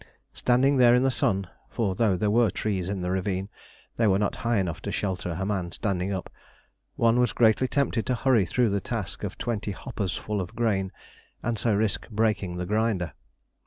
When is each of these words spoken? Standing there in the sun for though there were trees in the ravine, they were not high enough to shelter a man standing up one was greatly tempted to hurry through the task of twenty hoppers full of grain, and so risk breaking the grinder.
Standing 0.33 0.77
there 0.77 0.95
in 0.95 1.03
the 1.03 1.11
sun 1.11 1.47
for 1.69 1.93
though 1.93 2.17
there 2.17 2.31
were 2.31 2.49
trees 2.49 2.89
in 2.89 3.01
the 3.01 3.11
ravine, 3.11 3.49
they 3.97 4.07
were 4.07 4.17
not 4.17 4.37
high 4.37 4.57
enough 4.57 4.81
to 4.81 4.91
shelter 4.91 5.29
a 5.29 5.45
man 5.45 5.71
standing 5.71 6.11
up 6.11 6.27
one 6.95 7.19
was 7.19 7.33
greatly 7.33 7.67
tempted 7.67 8.07
to 8.07 8.15
hurry 8.15 8.47
through 8.47 8.69
the 8.71 8.81
task 8.81 9.23
of 9.23 9.37
twenty 9.37 9.69
hoppers 9.73 10.17
full 10.17 10.41
of 10.41 10.55
grain, 10.55 10.91
and 11.43 11.59
so 11.59 11.75
risk 11.75 12.09
breaking 12.09 12.57
the 12.57 12.65
grinder. 12.65 13.13